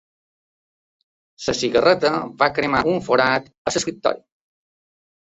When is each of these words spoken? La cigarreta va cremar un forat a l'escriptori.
La 1.49 1.53
cigarreta 1.57 2.09
va 2.39 2.47
cremar 2.59 2.81
un 2.93 2.97
forat 3.09 3.51
a 3.67 3.75
l'escriptori. 3.75 4.23